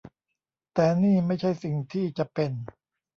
[0.73, 2.51] แต่นี่ไม่ใช่สิ่งที่จะเป็น